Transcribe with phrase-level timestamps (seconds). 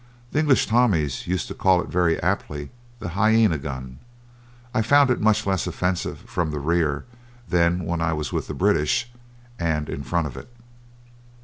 [0.31, 3.99] The English Tommies used to call it very aptly the "hyena gun."
[4.73, 7.05] I found it much less offensive from the rear
[7.47, 9.11] than when I was with the British,
[9.59, 10.51] and in front of it.